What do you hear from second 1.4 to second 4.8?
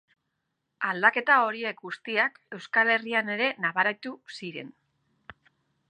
horiek guztiak Euskal Herrian ere nabaritu ziren.